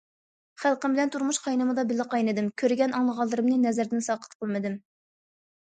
خەلقىم 0.61 0.95
بىلەن 0.95 1.11
تۇرمۇش 1.15 1.39
قاينىمىدا 1.47 1.83
بىللە 1.91 2.09
قاينىدىم، 2.15 2.49
كۆرگەن، 2.63 2.97
ئاڭلىغانلىرىمنى 3.01 3.63
نەزەردىن 3.69 4.05
ساقىت 4.11 4.37
قىلمىدىم. 4.43 4.83